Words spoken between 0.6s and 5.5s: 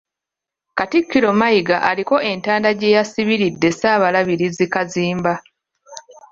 Katikkiro Mayiga aliko entanda gye yasibiridde Ssaabalabirizi Kazimba.